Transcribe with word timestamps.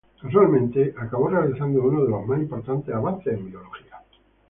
Casualmente, 0.19 0.95
acabó 0.97 1.27
realizando 1.27 1.83
uno 1.83 2.03
de 2.03 2.09
los 2.09 2.25
más 2.25 2.39
importantes 2.39 2.91
avances 2.95 3.35
en 3.35 3.45
Biología. 3.51 4.01